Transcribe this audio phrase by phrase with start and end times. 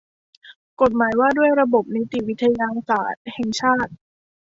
[0.81, 3.91] กฎหมายว่าด้วยระบบนิติวิทยาศาสตร์แห่งชาติ